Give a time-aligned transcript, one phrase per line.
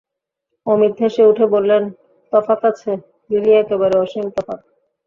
[0.67, 1.75] অমিত হেসে উঠে বললে,
[2.33, 2.91] তফাত আছে,
[3.29, 4.59] লিলি, একেবারে অসীম তফাত।